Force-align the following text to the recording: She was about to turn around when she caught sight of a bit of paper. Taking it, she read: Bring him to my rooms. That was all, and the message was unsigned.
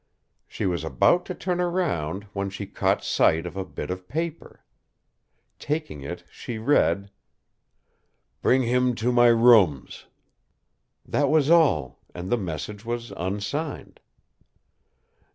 She 0.47 0.65
was 0.65 0.83
about 0.83 1.27
to 1.27 1.35
turn 1.35 1.61
around 1.61 2.23
when 2.33 2.49
she 2.49 2.65
caught 2.65 3.03
sight 3.03 3.45
of 3.45 3.55
a 3.55 3.63
bit 3.63 3.91
of 3.91 4.07
paper. 4.07 4.65
Taking 5.59 6.01
it, 6.01 6.23
she 6.31 6.57
read: 6.57 7.11
Bring 8.41 8.63
him 8.63 8.95
to 8.95 9.11
my 9.11 9.27
rooms. 9.27 10.05
That 11.05 11.29
was 11.29 11.51
all, 11.51 11.99
and 12.15 12.31
the 12.31 12.37
message 12.37 12.83
was 12.83 13.11
unsigned. 13.11 13.99